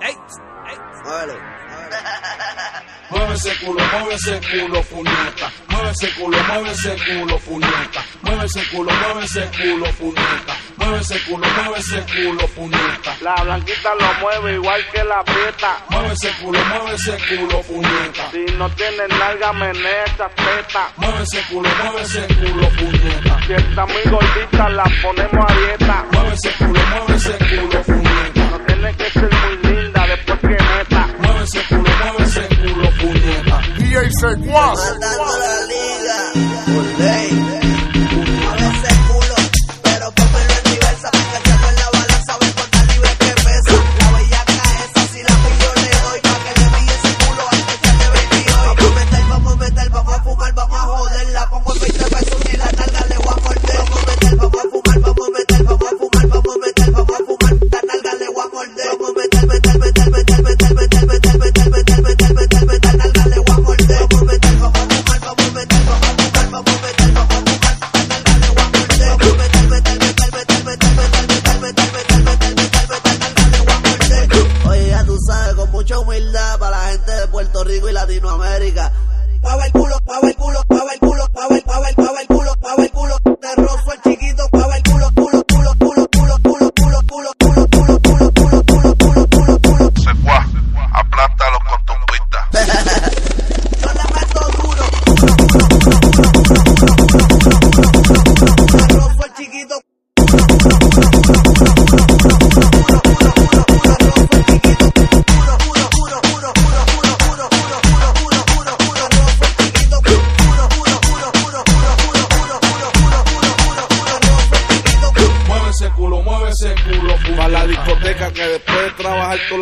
[0.00, 0.16] Ey,
[0.70, 0.78] ey.
[1.04, 1.34] Muévelo.
[3.10, 5.52] Mueve ese culo, mueve ese culo, puñeta.
[5.68, 8.04] Mueve ese culo, mueve ese culo, puñeta.
[8.22, 10.56] Mueve ese culo, mueve ese culo, puñeta.
[10.76, 13.16] Mueve ese culo, mueve ese culo, puñeta.
[13.20, 15.76] La blanquita lo mueve igual que la prieta.
[15.90, 18.30] Mueve ese culo, mueve ese culo, puñeta.
[18.30, 20.88] Si no tiene nalga, menea esa teta.
[20.96, 23.40] Mueve ese culo, mueve ese culo, puñeta.
[23.46, 26.04] Si está muy gordita, la ponemos a dieta.
[26.12, 27.16] Mueve ese culo, mueve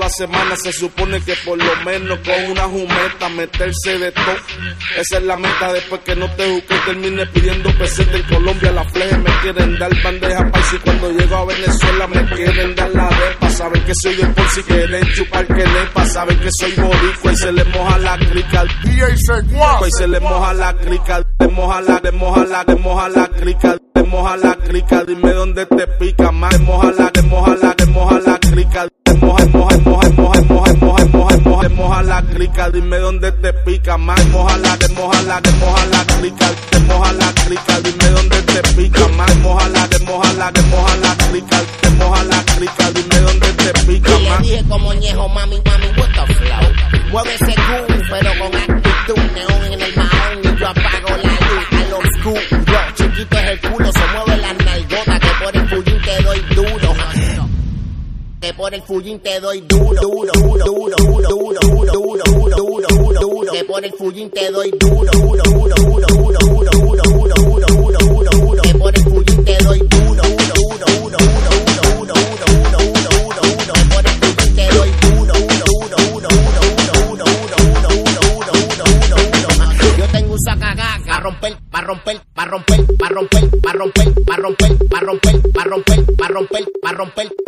[0.00, 4.36] la semana se supone que por lo menos con una jumeta meterse de todo.
[4.96, 8.72] Esa es la meta después que no te busque termine pidiendo peseta en Colombia.
[8.72, 12.90] La fleje me quieren dar bandeja paisa y cuando llego a Venezuela me quieren dar
[12.94, 13.50] la depa.
[13.50, 16.06] Saben que soy de por si quieren chupar que lepa.
[16.06, 18.64] Saben que soy boricua y se le moja la crica.
[19.86, 21.22] Y se le moja la crica.
[21.40, 23.76] Le moja la, le moja la, le moja la crica.
[23.94, 25.04] Le moja la crica.
[25.04, 26.52] Dime dónde te pica más.
[26.52, 28.88] Le moja la, le moja la, le moja la crica.
[29.30, 32.68] Moja, moja, moja, moja, moja, moja, moja, moja, moja la crica.
[32.70, 34.26] Dime dónde te pica más.
[34.26, 36.46] Moja la, le moja la, le moja la crica.
[36.72, 37.80] Le moja la crica.
[37.80, 39.36] Dime dónde te pica más.
[39.36, 41.62] Moja la, le moja la, le moja la crica.
[41.82, 42.90] Le moja la crica.
[42.90, 44.42] Dime dónde te pica Y le más.
[44.42, 47.10] dije como ñejo, mami, mami, what the flow.
[47.12, 47.38] Mueve
[58.90, 62.24] fullín te doy duro, duro, duro, duro, duro, duro, duro,
[62.56, 63.52] duro, duro.
[63.52, 68.62] Que por el fullín te doy duro, duro, duro, duro, duro, duro, duro, duro, duro.
[68.62, 70.58] Que por el te doy duro, duro.
[70.58, 71.44] Que
[73.94, 75.32] por el fullín te doy duro,
[78.26, 79.86] duro.
[79.98, 84.36] Yo tengo un sacagaga, pa' romper, pa' romper, pa' romper, pa' romper, pa' romper, pa'
[84.36, 86.64] romper, pa' romper, pa' romper,
[87.00, 87.39] romper,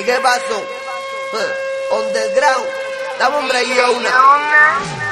[0.00, 0.66] ¿Y qué pasó?
[1.90, 2.66] Underground,
[3.18, 5.09] dame un break una.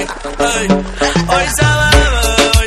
[0.00, 1.46] Hoy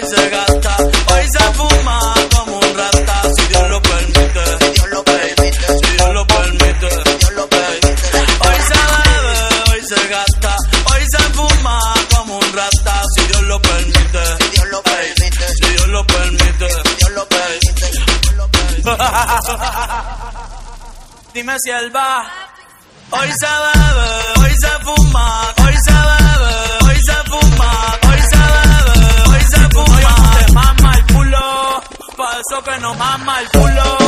[0.07, 0.77] se gasta,
[1.13, 3.21] hoy se fuma como un rata.
[3.35, 4.45] Si Dios lo permite.
[9.69, 10.55] Hoy se gasta,
[10.91, 11.79] hoy se fuma
[12.13, 13.01] como un rata.
[13.15, 13.93] Si Dios lo permite.
[21.33, 22.29] Dime si él va.
[23.09, 23.47] Hoy se
[32.61, 34.02] que no mama el culo.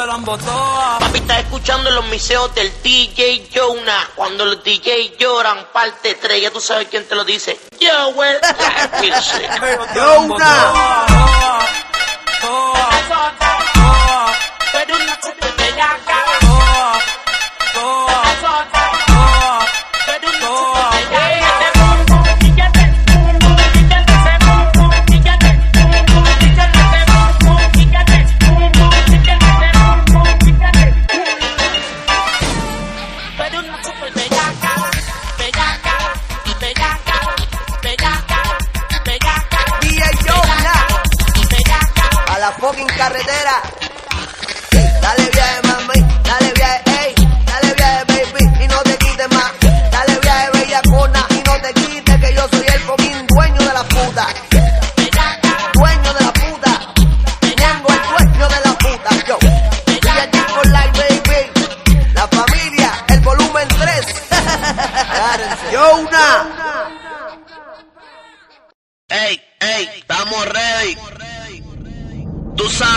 [0.00, 0.98] te la embotoa.
[0.98, 4.08] Papi, estás escuchando los miseos del DJ Jonah.
[4.14, 7.58] Cuando los DJ lloran, parte 3, ya tú sabes quién te lo dice.
[7.78, 8.36] Yo, güey.
[9.94, 11.10] Jonah.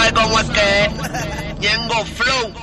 [0.03, 0.94] sabe cómo es que es.
[2.17, 2.53] Flow.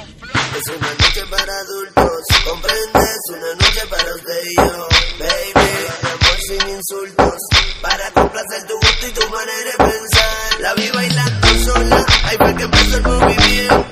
[0.56, 4.88] Es una noche para adultos, comprendes, una noche para usted y yo,
[5.18, 5.70] baby.
[6.02, 7.40] Amor sin insultos,
[7.80, 10.60] para complacer tu gusto y tu manera de pensar.
[10.60, 13.89] La vi bailando sola, ahí fue que empezó el movimiento.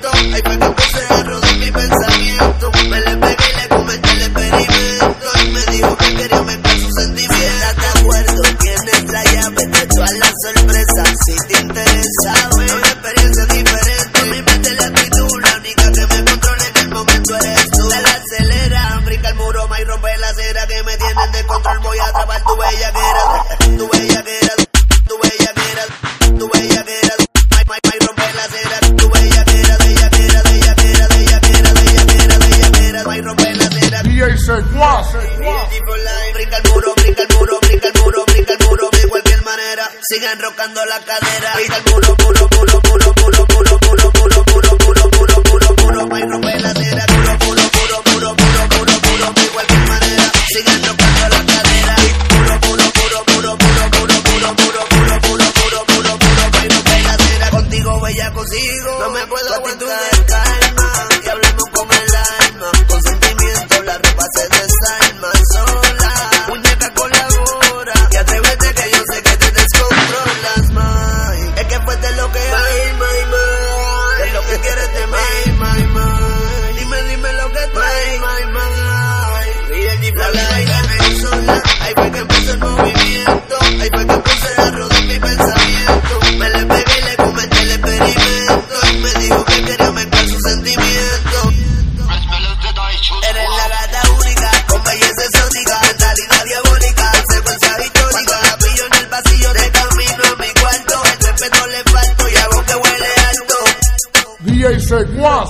[40.19, 41.61] sigan rocando la cadera.
[41.61, 42.78] Y del culo, culo, culo.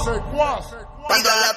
[0.04, 0.66] secuaz.
[1.08, 1.54] Cuando la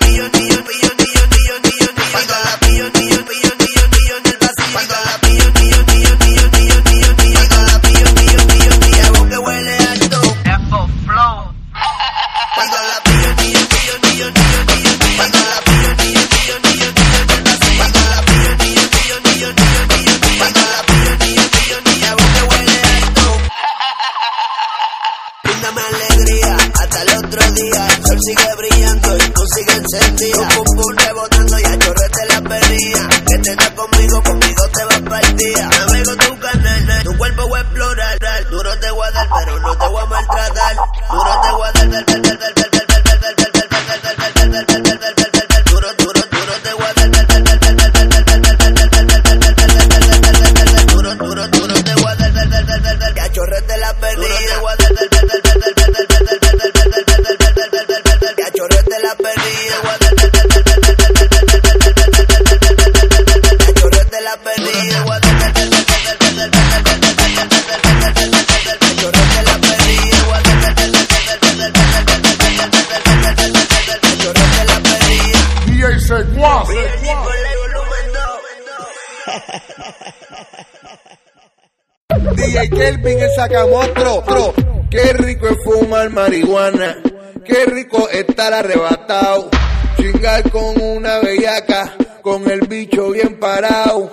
[82.37, 84.23] DJ Kelvin el sacamostro.
[84.27, 84.55] Tro.
[84.91, 86.99] Qué rico es fumar marihuana.
[87.45, 89.49] Qué rico estar arrebatado.
[89.97, 91.95] Chingar con una bellaca.
[92.23, 94.13] Con el bicho bien parado.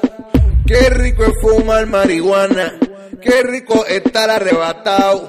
[0.65, 2.73] Qué rico es fumar marihuana.
[3.21, 5.25] Qué rico estar arrebatado.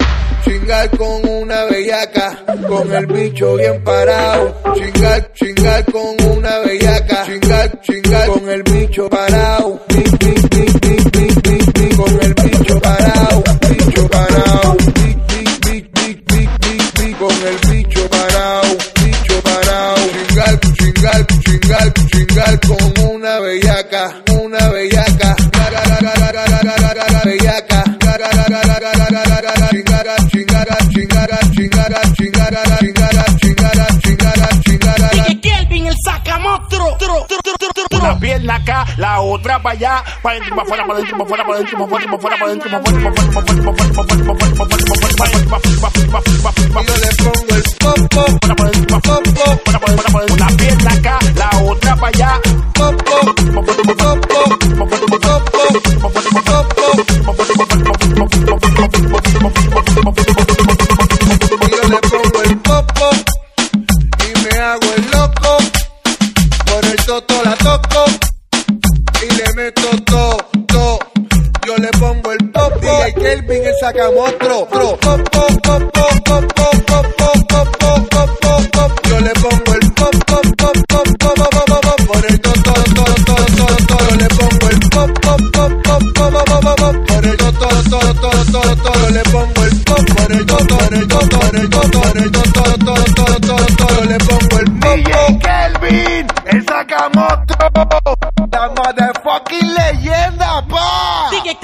[0.70, 4.54] Chingar con una bellaca, con el bicho bien parado.
[4.76, 9.80] Chingar, chingar con una bellaca, chingar, chingar con el bicho parado.
[39.40, 42.20] Para allá, para adentro, para afuera, para adentro, para afuera, para adentro, para afuera, para
[42.20, 44.10] para para para para para
[44.50, 44.76] para para
[45.46, 45.70] para para
[51.80, 52.40] para para allá.
[52.40, 52.69] popo,
[73.20, 74.66] Kelvin, el sacamostro.
[79.08, 82.40] Yo le pongo el pop, pop, pop, pop, pop, pop, pop, pop, pop, por el
[82.40, 84.08] todo, todo, todo, todo, todo.
[84.08, 87.50] Yo le pongo el pop, pop, pop, pop, pop, pop, pop, pop, por el todo,
[87.90, 89.00] todo, todo, todo, todo.
[89.00, 92.16] Yo le pongo el pop, por el todo, por el todo, por el todo, por
[92.16, 94.00] el todo, todo, todo, todo, todo.
[94.00, 94.96] Yo le pongo el pop.
[94.96, 98.29] DJ Kelvin, el sacamostro.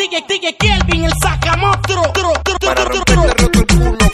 [0.07, 2.03] Sigue, Kelvin, el sacamotro.
[2.13, 3.23] Tro, tro, tro, tro, tro.
[3.23, 4.11] roto el culo,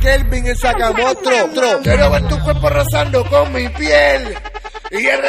[0.00, 1.82] Kelvin, el.
[1.82, 4.38] Quiero ver tu cuerpo rozando con mi piel.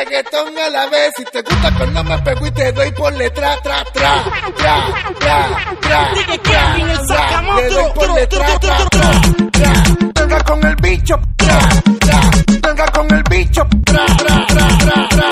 [0.09, 3.57] Reggaetón a la vez, si te gusta cuando me pego y te doy por letra,
[3.61, 4.23] tra, tra,
[4.55, 4.87] tra,
[5.19, 7.61] tra, tra, el tra, sacamostro.
[7.61, 11.59] le doy por letra, tra, tra, tra, con el bicho, tra,
[11.99, 12.21] tra,
[12.61, 15.26] venga con el bicho, tra, tra, tra, tra, tra,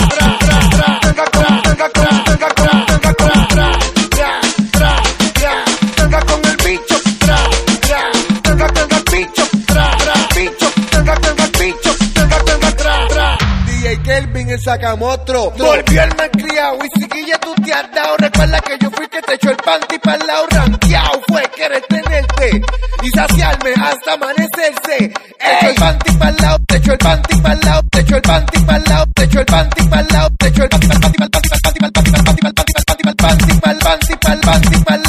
[14.65, 15.51] Sacamostro.
[15.51, 18.17] Volvió el malcriado y siquilla tú te has dado.
[18.17, 21.21] Recuerda que yo fui que te echó el panty para el lado ranqueado.
[21.27, 22.61] Fue querer tenerte
[23.03, 25.13] y saciarme hasta amanecerse.
[25.39, 28.15] Echó el panty para el lado, te echó el panty para el lado, te echó
[28.15, 30.69] el panty para el lado, te echó el panty para el lado, te echó el
[30.69, 33.19] panty para el el panty para el panty el panty para el panty para el
[33.19, 35.04] panty para el panty para el panty para el lado, te echó el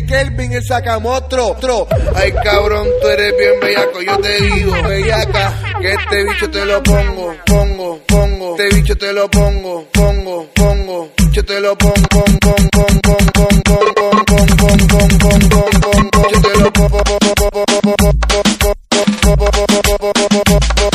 [0.00, 1.86] Kelvin el sacamostro, tro.
[2.14, 6.82] Ay cabrón, tú eres bien bellaco, yo te digo, bellaca, que este bicho te lo
[6.82, 12.38] pongo, pongo, pongo, este bicho te lo pongo, pongo, pongo, yo te lo pongo, pon,
[12.40, 16.58] pon, pon, pon, pon, pon, pon, pon, pon, pon, pon, pon, pon, pon, yo te
[16.58, 17.02] lo pongo,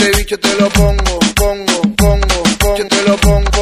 [0.08, 3.57] este pongo, pongo, pongo, pongo, pongo,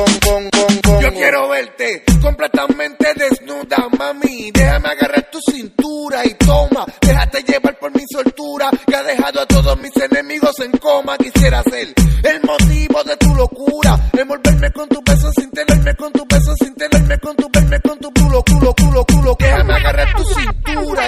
[6.26, 6.86] y toma.
[7.02, 11.18] Déjate llevar por mi soltura que ha dejado a todos mis enemigos en coma.
[11.18, 14.00] Quisiera ser el motivo de tu locura.
[14.14, 18.00] Envolverme con tus besos sin tenerme con tus besos sin tenerme con tu verme con
[18.00, 19.36] tu culo, culo, culo, culo.
[19.40, 21.08] Déjame agarrar tu cintura.